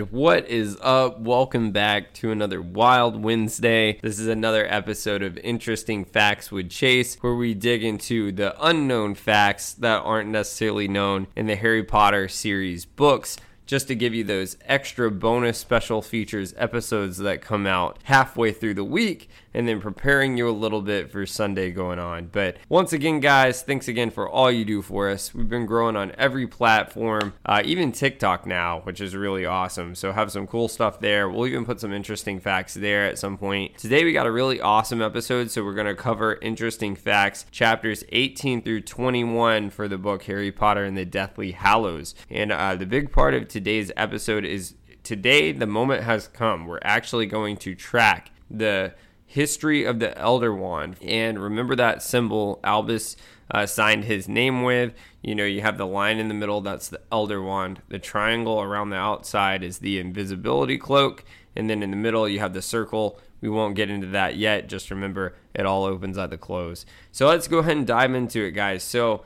And 0.00 0.10
what 0.12 0.48
is 0.48 0.78
up? 0.80 1.20
Welcome 1.20 1.72
back 1.72 2.14
to 2.14 2.30
another 2.30 2.62
Wild 2.62 3.22
Wednesday. 3.22 4.00
This 4.00 4.18
is 4.18 4.28
another 4.28 4.66
episode 4.66 5.22
of 5.22 5.36
Interesting 5.36 6.06
Facts 6.06 6.50
with 6.50 6.70
Chase, 6.70 7.18
where 7.20 7.34
we 7.34 7.52
dig 7.52 7.84
into 7.84 8.32
the 8.32 8.56
unknown 8.66 9.14
facts 9.14 9.74
that 9.74 10.00
aren't 10.00 10.30
necessarily 10.30 10.88
known 10.88 11.26
in 11.36 11.48
the 11.48 11.54
Harry 11.54 11.84
Potter 11.84 12.28
series 12.28 12.86
books 12.86 13.36
just 13.66 13.88
to 13.88 13.94
give 13.94 14.14
you 14.14 14.24
those 14.24 14.56
extra 14.64 15.10
bonus 15.10 15.58
special 15.58 16.00
features 16.00 16.54
episodes 16.56 17.18
that 17.18 17.42
come 17.42 17.66
out 17.66 17.98
halfway 18.04 18.52
through 18.52 18.74
the 18.74 18.82
week 18.82 19.28
and 19.52 19.66
then 19.66 19.80
preparing 19.80 20.36
you 20.36 20.48
a 20.48 20.52
little 20.52 20.82
bit 20.82 21.10
for 21.10 21.26
Sunday 21.26 21.70
going 21.70 21.98
on. 21.98 22.26
But 22.26 22.56
once 22.68 22.92
again, 22.92 23.20
guys, 23.20 23.62
thanks 23.62 23.88
again 23.88 24.10
for 24.10 24.28
all 24.28 24.50
you 24.50 24.64
do 24.64 24.82
for 24.82 25.08
us. 25.08 25.34
We've 25.34 25.48
been 25.48 25.66
growing 25.66 25.96
on 25.96 26.12
every 26.16 26.46
platform, 26.46 27.34
uh, 27.44 27.62
even 27.64 27.92
TikTok 27.92 28.46
now, 28.46 28.80
which 28.80 29.00
is 29.00 29.14
really 29.14 29.44
awesome. 29.44 29.94
So 29.94 30.12
have 30.12 30.30
some 30.32 30.46
cool 30.46 30.68
stuff 30.68 31.00
there. 31.00 31.28
We'll 31.28 31.46
even 31.46 31.64
put 31.64 31.80
some 31.80 31.92
interesting 31.92 32.40
facts 32.40 32.74
there 32.74 33.06
at 33.06 33.18
some 33.18 33.36
point. 33.36 33.78
Today 33.78 34.04
we 34.04 34.12
got 34.12 34.26
a 34.26 34.32
really 34.32 34.60
awesome 34.60 35.02
episode, 35.02 35.50
so 35.50 35.64
we're 35.64 35.74
going 35.74 35.86
to 35.86 35.94
cover 35.94 36.38
interesting 36.40 36.94
facts, 36.94 37.46
chapters 37.50 38.04
18 38.10 38.62
through 38.62 38.82
21 38.82 39.70
for 39.70 39.88
the 39.88 39.98
book 39.98 40.24
Harry 40.24 40.52
Potter 40.52 40.84
and 40.84 40.96
the 40.96 41.04
Deathly 41.04 41.52
Hallows. 41.52 42.14
And 42.28 42.52
uh, 42.52 42.76
the 42.76 42.86
big 42.86 43.12
part 43.12 43.34
of 43.34 43.48
today's 43.48 43.90
episode 43.96 44.44
is 44.44 44.74
today 45.02 45.52
the 45.52 45.66
moment 45.66 46.04
has 46.04 46.28
come. 46.28 46.66
We're 46.66 46.80
actually 46.82 47.26
going 47.26 47.56
to 47.58 47.74
track 47.74 48.30
the 48.50 48.94
history 49.30 49.84
of 49.84 50.00
the 50.00 50.16
Elder 50.18 50.52
Wand. 50.52 50.96
And 51.00 51.38
remember 51.38 51.76
that 51.76 52.02
symbol 52.02 52.58
Albus 52.64 53.16
uh, 53.48 53.64
signed 53.64 54.04
his 54.04 54.28
name 54.28 54.64
with. 54.64 54.92
You 55.22 55.36
know, 55.36 55.44
you 55.44 55.60
have 55.60 55.78
the 55.78 55.86
line 55.86 56.18
in 56.18 56.26
the 56.26 56.34
middle, 56.34 56.60
that's 56.60 56.88
the 56.88 57.00
Elder 57.12 57.40
Wand. 57.40 57.80
The 57.90 58.00
triangle 58.00 58.60
around 58.60 58.90
the 58.90 58.96
outside 58.96 59.62
is 59.62 59.78
the 59.78 60.00
invisibility 60.00 60.78
cloak. 60.78 61.24
And 61.54 61.70
then 61.70 61.80
in 61.80 61.92
the 61.92 61.96
middle, 61.96 62.28
you 62.28 62.40
have 62.40 62.54
the 62.54 62.62
circle. 62.62 63.20
We 63.40 63.48
won't 63.48 63.76
get 63.76 63.88
into 63.88 64.08
that 64.08 64.34
yet. 64.34 64.68
Just 64.68 64.90
remember, 64.90 65.36
it 65.54 65.64
all 65.64 65.84
opens 65.84 66.18
at 66.18 66.30
the 66.30 66.36
close. 66.36 66.84
So 67.12 67.28
let's 67.28 67.46
go 67.46 67.58
ahead 67.58 67.76
and 67.76 67.86
dive 67.86 68.12
into 68.12 68.44
it, 68.44 68.50
guys. 68.50 68.82
So 68.82 69.22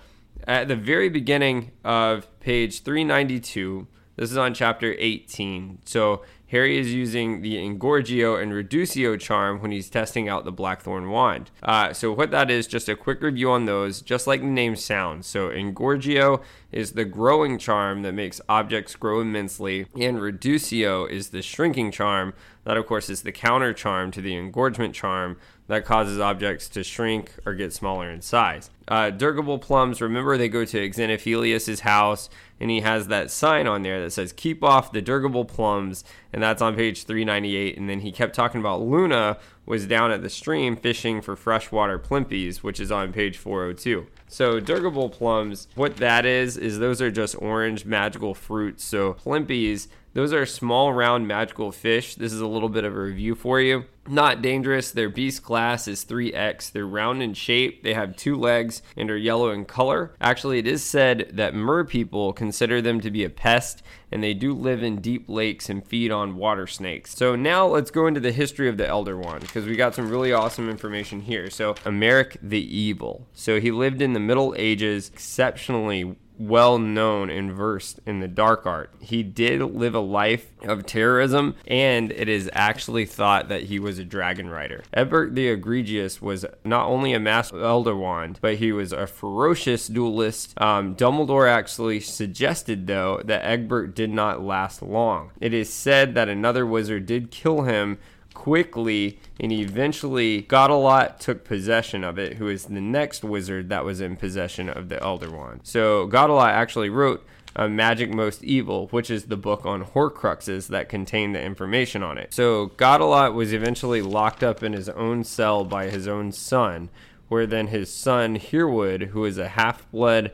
at 0.46 0.68
the 0.68 0.76
very 0.76 1.08
beginning 1.08 1.72
of 1.82 2.28
page 2.40 2.82
392, 2.82 3.86
this 4.16 4.30
is 4.30 4.36
on 4.36 4.54
chapter 4.54 4.94
18. 4.98 5.80
So 5.84 6.22
Harry 6.48 6.78
is 6.78 6.94
using 6.94 7.42
the 7.42 7.56
Engorgio 7.56 8.40
and 8.40 8.52
Reducio 8.52 9.18
charm 9.18 9.60
when 9.60 9.72
he's 9.72 9.90
testing 9.90 10.28
out 10.28 10.44
the 10.44 10.52
Blackthorn 10.52 11.10
wand. 11.10 11.50
Uh, 11.62 11.92
so 11.92 12.12
what 12.12 12.30
that 12.30 12.50
is, 12.50 12.66
just 12.66 12.88
a 12.88 12.94
quick 12.94 13.20
review 13.22 13.50
on 13.50 13.64
those, 13.64 14.00
just 14.00 14.26
like 14.26 14.40
the 14.40 14.46
name 14.46 14.76
sounds. 14.76 15.26
So 15.26 15.48
Engorgio 15.48 16.42
is 16.70 16.92
the 16.92 17.04
growing 17.04 17.58
charm 17.58 18.02
that 18.02 18.12
makes 18.12 18.40
objects 18.48 18.94
grow 18.94 19.20
immensely, 19.20 19.86
and 19.98 20.18
Reducio 20.18 21.10
is 21.10 21.30
the 21.30 21.42
shrinking 21.42 21.90
charm 21.90 22.34
that, 22.64 22.76
of 22.76 22.86
course, 22.86 23.08
is 23.08 23.22
the 23.22 23.32
counter 23.32 23.72
charm 23.72 24.10
to 24.12 24.20
the 24.20 24.34
engorgement 24.34 24.94
charm 24.94 25.36
that 25.66 25.84
causes 25.84 26.18
objects 26.18 26.68
to 26.68 26.84
shrink 26.84 27.32
or 27.46 27.54
get 27.54 27.72
smaller 27.72 28.10
in 28.10 28.20
size. 28.20 28.70
Uh, 28.86 29.10
Dirigible 29.10 29.58
plums, 29.58 30.02
remember 30.02 30.36
they 30.36 30.48
go 30.48 30.64
to 30.64 30.90
Xenophilius' 30.90 31.80
house 31.80 32.28
and 32.60 32.70
he 32.70 32.80
has 32.80 33.08
that 33.08 33.30
sign 33.30 33.66
on 33.66 33.82
there 33.82 34.00
that 34.00 34.10
says 34.10 34.32
keep 34.32 34.62
off 34.62 34.92
the 34.92 35.02
dirigible 35.02 35.44
plums 35.44 36.04
and 36.32 36.42
that's 36.42 36.62
on 36.62 36.76
page 36.76 37.04
398 37.04 37.76
and 37.76 37.88
then 37.88 38.00
he 38.00 38.12
kept 38.12 38.34
talking 38.34 38.60
about 38.60 38.80
luna 38.80 39.36
was 39.66 39.86
down 39.86 40.12
at 40.12 40.22
the 40.22 40.30
stream 40.30 40.76
fishing 40.76 41.20
for 41.20 41.34
freshwater 41.34 41.98
plimpies 41.98 42.62
which 42.62 42.78
is 42.78 42.92
on 42.92 43.12
page 43.12 43.36
402 43.36 44.06
so 44.28 44.58
dirigible 44.58 45.08
plums 45.10 45.68
what 45.74 45.96
that 45.98 46.24
is 46.26 46.56
is 46.56 46.78
those 46.78 47.00
are 47.00 47.10
just 47.10 47.40
orange 47.40 47.84
magical 47.84 48.34
fruits. 48.34 48.82
So 48.82 49.14
plimpies 49.14 49.86
those 50.14 50.32
are 50.32 50.46
small, 50.46 50.92
round, 50.92 51.26
magical 51.26 51.72
fish. 51.72 52.14
This 52.14 52.32
is 52.32 52.40
a 52.40 52.46
little 52.46 52.68
bit 52.68 52.84
of 52.84 52.94
a 52.94 53.00
review 53.00 53.34
for 53.34 53.60
you. 53.60 53.84
Not 54.06 54.42
dangerous. 54.42 54.92
Their 54.92 55.08
beast 55.08 55.42
class 55.42 55.88
is 55.88 56.04
3X. 56.04 56.70
They're 56.70 56.86
round 56.86 57.22
in 57.22 57.34
shape. 57.34 57.82
They 57.82 57.94
have 57.94 58.16
two 58.16 58.36
legs 58.36 58.80
and 58.96 59.10
are 59.10 59.16
yellow 59.16 59.50
in 59.50 59.64
color. 59.64 60.14
Actually, 60.20 60.58
it 60.58 60.68
is 60.68 60.84
said 60.84 61.30
that 61.32 61.54
mer 61.54 61.84
people 61.84 62.32
consider 62.32 62.80
them 62.80 63.00
to 63.00 63.10
be 63.10 63.24
a 63.24 63.30
pest 63.30 63.82
and 64.12 64.22
they 64.22 64.34
do 64.34 64.52
live 64.52 64.82
in 64.84 65.00
deep 65.00 65.28
lakes 65.28 65.68
and 65.68 65.84
feed 65.84 66.12
on 66.12 66.36
water 66.36 66.68
snakes. 66.68 67.16
So 67.16 67.34
now 67.34 67.66
let's 67.66 67.90
go 67.90 68.06
into 68.06 68.20
the 68.20 68.30
history 68.30 68.68
of 68.68 68.76
the 68.76 68.86
Elder 68.86 69.16
Wand 69.16 69.40
because 69.40 69.66
we 69.66 69.74
got 69.74 69.96
some 69.96 70.08
really 70.08 70.32
awesome 70.32 70.70
information 70.70 71.22
here. 71.22 71.50
So, 71.50 71.74
Emeric 71.84 72.36
the 72.40 72.60
Evil. 72.60 73.26
So, 73.32 73.58
he 73.58 73.72
lived 73.72 74.00
in 74.00 74.12
the 74.12 74.20
Middle 74.20 74.54
Ages, 74.56 75.10
exceptionally 75.12 76.14
well 76.38 76.78
known 76.78 77.30
and 77.30 77.52
versed 77.52 78.00
in 78.06 78.20
the 78.20 78.28
dark 78.28 78.66
art. 78.66 78.90
He 79.00 79.22
did 79.22 79.60
live 79.60 79.94
a 79.94 80.00
life 80.00 80.50
of 80.62 80.86
terrorism, 80.86 81.54
and 81.66 82.10
it 82.12 82.28
is 82.28 82.50
actually 82.52 83.06
thought 83.06 83.48
that 83.48 83.64
he 83.64 83.78
was 83.78 83.98
a 83.98 84.04
dragon 84.04 84.50
rider. 84.50 84.84
Egbert 84.92 85.34
the 85.34 85.48
Egregious 85.48 86.20
was 86.20 86.44
not 86.64 86.86
only 86.86 87.12
a 87.12 87.20
master 87.20 87.62
elder 87.62 87.96
wand, 87.96 88.38
but 88.40 88.56
he 88.56 88.72
was 88.72 88.92
a 88.92 89.06
ferocious 89.06 89.86
duelist. 89.86 90.60
Um, 90.60 90.94
Dumbledore 90.96 91.48
actually 91.48 92.00
suggested, 92.00 92.86
though, 92.86 93.20
that 93.24 93.44
Egbert 93.44 93.94
did 93.94 94.10
not 94.10 94.42
last 94.42 94.82
long. 94.82 95.30
It 95.40 95.54
is 95.54 95.72
said 95.72 96.14
that 96.14 96.28
another 96.28 96.66
wizard 96.66 97.06
did 97.06 97.30
kill 97.30 97.62
him 97.62 97.98
quickly 98.34 99.18
and 99.40 99.52
eventually 99.52 100.42
Godelot 100.42 101.18
took 101.18 101.44
possession 101.44 102.04
of 102.04 102.18
it, 102.18 102.34
who 102.34 102.48
is 102.48 102.66
the 102.66 102.80
next 102.80 103.24
wizard 103.24 103.68
that 103.70 103.84
was 103.84 104.00
in 104.00 104.16
possession 104.16 104.68
of 104.68 104.88
the 104.88 105.02
Elder 105.02 105.30
Wand. 105.30 105.60
So 105.62 106.06
Godelot 106.08 106.50
actually 106.50 106.90
wrote 106.90 107.24
a 107.56 107.68
Magic 107.68 108.12
Most 108.12 108.42
Evil, 108.42 108.88
which 108.88 109.10
is 109.10 109.24
the 109.24 109.36
book 109.36 109.64
on 109.64 109.84
Horcruxes 109.84 110.66
that 110.68 110.88
contained 110.88 111.34
the 111.34 111.42
information 111.42 112.02
on 112.02 112.18
it. 112.18 112.34
So 112.34 112.70
Godelot 112.76 113.32
was 113.32 113.52
eventually 113.52 114.02
locked 114.02 114.42
up 114.42 114.62
in 114.62 114.72
his 114.72 114.88
own 114.88 115.22
cell 115.24 115.64
by 115.64 115.88
his 115.88 116.08
own 116.08 116.32
son, 116.32 116.90
where 117.28 117.46
then 117.46 117.68
his 117.68 117.92
son 117.92 118.34
Hereward, 118.34 119.02
who 119.12 119.24
is 119.24 119.38
a 119.38 119.50
half-blood 119.50 120.32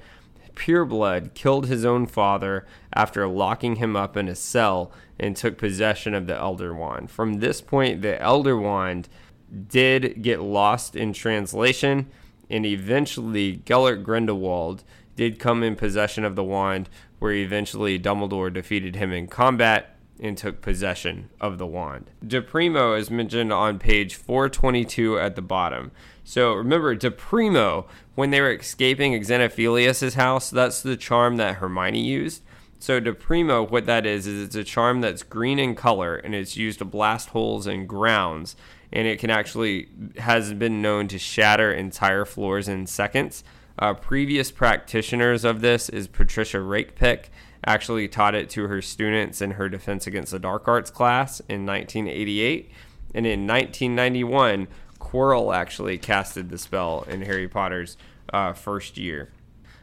pureblood, 0.60 1.32
killed 1.32 1.66
his 1.66 1.87
own 1.87 2.04
father 2.06 2.66
after 2.93 3.26
locking 3.26 3.76
him 3.76 3.97
up 3.97 4.15
in 4.15 4.28
a 4.28 4.34
cell 4.34 4.93
and 5.19 5.34
took 5.34 5.56
possession 5.56 6.12
of 6.12 6.26
the 6.26 6.37
Elder 6.37 6.75
Wand. 6.75 7.10
From 7.10 7.41
this 7.41 7.62
point, 7.62 8.03
the 8.03 8.21
Elder 8.21 8.59
Wand 8.59 9.09
did 9.69 10.22
get 10.22 10.43
lost 10.43 10.94
in 10.94 11.15
translation, 11.15 12.10
and 12.50 12.66
eventually 12.66 13.56
Gellert 13.65 14.04
Grindelwald 14.04 14.84
did 15.16 15.38
come 15.38 15.62
in 15.62 15.76
possession 15.76 16.25
of 16.25 16.37
the 16.37 16.44
wand, 16.44 16.91
where 17.19 17.32
eventually 17.32 17.98
Dumbledore 17.98 18.53
defeated 18.53 18.97
him 18.97 19.12
in 19.12 19.28
combat 19.28 19.97
and 20.21 20.37
took 20.37 20.61
possession 20.61 21.31
of 21.41 21.59
the 21.59 21.67
wand. 21.67 22.11
DePrimo 22.25 22.99
is 22.99 23.11
mentioned 23.11 23.53
on 23.53 23.79
page 23.79 24.15
422 24.15 25.19
at 25.19 25.35
the 25.35 25.43
bottom. 25.43 25.91
So 26.25 26.53
remember, 26.53 26.95
DePrimo, 26.95 27.87
when 28.15 28.31
they 28.31 28.41
were 28.41 28.53
escaping 28.53 29.15
Xenophilius' 29.21 30.15
house, 30.15 30.51
that's 30.51 30.83
the 30.83 30.97
charm 30.97 31.37
that 31.39 31.57
Hermione 31.57 32.03
used. 32.03 32.43
So 32.79 33.01
DePrimo, 33.01 33.71
what 33.71 33.87
that 33.87 34.07
is, 34.07 34.27
is 34.27 34.45
it's 34.45 34.55
a 34.55 34.65
charm 34.65 35.01
that's 35.01 35.23
green 35.23 35.59
in 35.59 35.75
color 35.75 36.17
and 36.17 36.34
it's 36.34 36.57
used 36.57 36.78
to 36.78 36.84
blast 36.84 37.31
holes 37.31 37.66
in 37.66 37.87
grounds. 37.87 38.57
And 38.93 39.07
it 39.07 39.19
can 39.19 39.31
actually, 39.31 39.89
has 40.19 40.53
been 40.53 40.83
known 40.83 41.09
to 41.09 41.19
shatter 41.19 41.73
entire 41.73 42.25
floors 42.25 42.69
in 42.69 42.87
seconds. 42.87 43.45
Uh, 43.78 43.95
previous 43.95 44.51
practitioners 44.51 45.45
of 45.45 45.61
this 45.61 45.89
is 45.89 46.07
Patricia 46.07 46.59
Rakepick, 46.59 47.27
actually 47.66 48.09
taught 48.09 48.34
it 48.34 48.51
to 48.51 48.68
her 48.68 48.80
students 48.80 49.41
in 49.41 49.53
her 49.53 49.68
Defense 49.68 50.07
Against 50.07 50.33
the 50.33 50.39
Dark 50.39 50.66
Arts 50.68 50.91
class 50.91 51.41
in 51.41 51.66
1988. 51.66 52.71
And 53.15 53.27
in 53.27 53.47
1991, 53.47 54.68
Quirrell 54.98 55.54
actually 55.54 55.98
casted 55.98 56.51
the 56.51 56.59
spell 56.59 57.04
in 57.09 57.22
Harry 57.22 57.48
Potter's 57.48 57.97
uh, 58.33 58.53
first 58.53 58.97
year. 58.97 59.30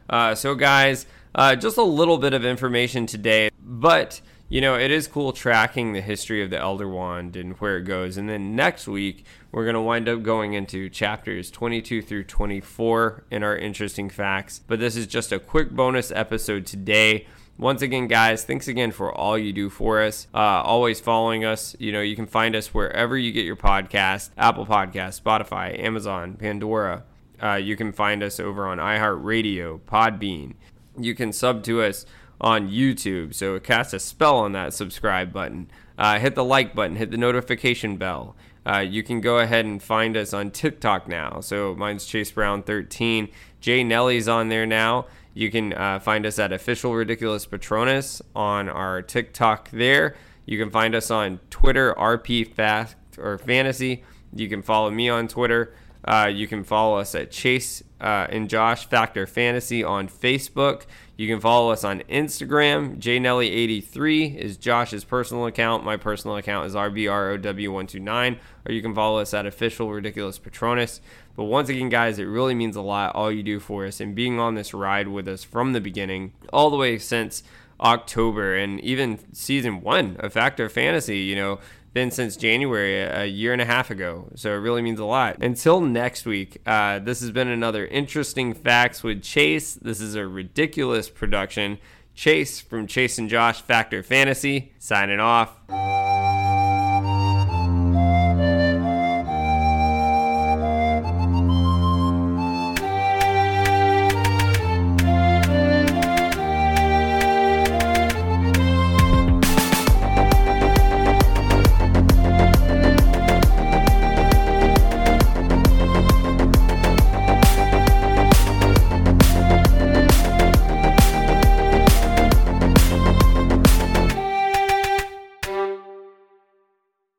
Uh, 0.10 0.34
so, 0.36 0.56
guys, 0.56 1.06
uh, 1.36 1.56
just 1.56 1.78
a 1.78 1.84
little 1.84 2.18
bit 2.18 2.34
of 2.34 2.46
information 2.46 3.06
today, 3.06 3.50
but 3.62 4.22
you 4.50 4.62
know, 4.62 4.76
it 4.76 4.92
is 4.92 5.08
cool 5.08 5.34
tracking 5.34 5.92
the 5.92 6.00
history 6.00 6.42
of 6.42 6.50
the 6.50 6.58
Elder 6.58 6.88
Wand 6.88 7.36
and 7.36 7.54
where 7.60 7.78
it 7.78 7.84
goes. 7.84 8.16
And 8.16 8.30
then 8.30 8.56
next 8.56 8.88
week, 8.88 9.26
we're 9.52 9.66
going 9.66 9.74
to 9.74 9.82
wind 9.82 10.08
up 10.08 10.24
going 10.24 10.54
into 10.54 10.90
chapters 10.90 11.52
22 11.52 12.02
through 12.02 12.24
24 12.24 13.26
in 13.30 13.44
our 13.44 13.58
interesting 13.58 14.10
facts. 14.10 14.62
But 14.66 14.80
this 14.80 14.96
is 14.96 15.06
just 15.06 15.34
a 15.34 15.40
quick 15.40 15.72
bonus 15.72 16.12
episode 16.12 16.66
today. 16.66 17.28
Once 17.58 17.82
again, 17.82 18.08
guys, 18.08 18.44
thanks 18.44 18.68
again 18.68 18.92
for 18.92 19.12
all 19.12 19.38
you 19.38 19.52
do 19.52 19.70
for 19.70 20.02
us. 20.02 20.28
Uh, 20.34 20.38
always 20.38 21.00
following 21.00 21.44
us. 21.44 21.76
You 21.80 21.92
know, 21.92 22.02
you 22.02 22.16
can 22.16 22.28
find 22.28 22.56
us 22.56 22.74
wherever 22.74 23.18
you 23.18 23.32
get 23.32 23.46
your 23.46 23.56
podcast 23.56 24.30
Apple 24.38 24.66
Podcast, 24.66 25.22
Spotify, 25.22 25.80
Amazon, 25.84 26.36
Pandora. 26.36 27.04
Uh, 27.42 27.54
you 27.54 27.76
can 27.76 27.92
find 27.92 28.24
us 28.24 28.40
over 28.40 28.68
on 28.68 28.78
iHeartRadio, 28.78 29.80
Podbean 29.82 30.54
you 31.00 31.16
can 31.16 31.32
sub 31.32 31.64
to 31.64 31.82
us 31.82 32.06
on 32.40 32.70
YouTube. 32.70 33.34
So 33.34 33.60
cast 33.60 33.94
a 33.94 34.00
spell 34.00 34.38
on 34.38 34.52
that 34.54 34.74
subscribe 34.74 35.32
button. 35.32 35.70
Uh, 35.98 36.20
hit 36.20 36.36
the 36.36 36.44
like 36.44 36.76
button, 36.76 36.96
hit 36.96 37.12
the 37.12 37.18
notification 37.18 37.98
bell. 37.98 38.36
Uh, 38.66 38.80
you 38.80 39.02
can 39.02 39.22
go 39.22 39.40
ahead 39.40 39.66
and 39.66 39.82
find 39.82 40.18
us 40.18 40.34
on 40.34 40.52
TikTok 40.52 41.08
now. 41.08 41.40
So 41.40 41.74
mine's 41.76 42.06
Chase 42.06 42.32
Brown 42.32 42.64
13. 42.64 43.30
Jay 43.62 43.84
Nelly's 43.84 44.28
on 44.28 44.50
there 44.50 44.66
now. 44.66 45.06
You 45.38 45.52
can 45.52 45.72
uh, 45.74 46.00
find 46.00 46.26
us 46.26 46.40
at 46.40 46.52
official 46.52 46.96
ridiculous 46.96 47.46
patronus 47.46 48.24
on 48.36 48.68
our 48.68 49.04
TikTok 49.04 49.70
there. 49.70 50.16
You 50.48 50.58
can 50.58 50.72
find 50.72 50.96
us 50.96 51.12
on 51.12 51.40
Twitter, 51.52 51.94
RP 51.94 52.52
Fact 52.56 53.20
or 53.20 53.38
Fantasy. 53.38 54.04
You 54.34 54.50
can 54.50 54.64
follow 54.64 54.90
me 54.90 55.10
on 55.10 55.28
Twitter. 55.28 55.76
Uh, 56.04 56.32
you 56.34 56.48
can 56.48 56.64
follow 56.64 56.98
us 56.98 57.14
at 57.14 57.30
Chase 57.30 57.84
uh, 58.02 58.26
and 58.32 58.50
Josh 58.50 58.88
Fact 58.88 59.16
or 59.16 59.28
Fantasy 59.28 59.84
on 59.84 60.08
Facebook. 60.08 60.88
You 61.18 61.28
can 61.28 61.42
follow 61.42 61.72
us 61.72 61.84
on 61.84 62.02
Instagram. 62.02 63.00
JNelly83 63.00 64.36
is 64.36 64.56
Josh's 64.56 65.04
personal 65.04 65.48
account. 65.48 65.84
My 65.84 65.98
personal 65.98 66.38
account 66.38 66.68
is 66.68 66.76
RBROW129. 66.76 68.38
Or 68.68 68.72
you 68.72 68.84
can 68.84 68.94
follow 68.94 69.20
us 69.20 69.34
at 69.34 69.48
Official 69.48 69.92
Ridiculous 69.92 70.38
Patronus. 70.38 71.02
But 71.36 71.46
once 71.46 71.70
again, 71.70 71.90
guys, 71.90 72.20
it 72.20 72.26
really 72.26 72.54
means 72.54 72.76
a 72.76 72.82
lot 72.82 73.16
all 73.16 73.32
you 73.32 73.42
do 73.42 73.60
for 73.60 73.88
us 73.88 74.00
and 74.00 74.14
being 74.14 74.40
on 74.40 74.54
this 74.54 74.76
ride 74.76 75.08
with 75.08 75.28
us 75.28 75.44
from 75.44 75.74
the 75.74 75.82
beginning, 75.82 76.34
all 76.54 76.70
the 76.70 76.78
way 76.78 77.00
since 77.00 77.42
October 77.80 78.56
and 78.56 78.80
even 78.82 79.18
season 79.34 79.82
one 79.82 80.18
of 80.20 80.34
Fact 80.34 80.60
or 80.60 80.70
Fantasy. 80.70 81.20
You 81.20 81.36
know, 81.36 81.60
been 81.98 82.12
since 82.12 82.38
January, 82.38 83.02
a 83.02 83.26
year 83.26 83.54
and 83.54 83.62
a 83.62 83.66
half 83.66 83.90
ago. 83.90 84.30
So 84.36 84.52
it 84.52 84.58
really 84.58 84.84
means 84.84 85.00
a 85.00 85.06
lot. 85.06 85.42
Until 85.42 85.82
next 85.82 86.28
week, 86.28 86.62
uh, 86.64 87.00
this 87.00 87.22
has 87.22 87.32
been 87.32 87.48
another 87.48 87.88
interesting 87.88 88.54
facts 88.54 89.02
with 89.02 89.24
Chase. 89.24 89.74
This 89.74 90.00
is 90.00 90.14
a 90.14 90.28
ridiculous 90.28 91.10
production. 91.10 91.80
Chase 92.14 92.60
from 92.60 92.86
Chase 92.86 93.18
and 93.18 93.28
Josh 93.28 93.62
Fact 93.62 93.96
or 93.96 94.04
Fantasy 94.04 94.74
signing 94.78 95.20
off. 95.20 95.58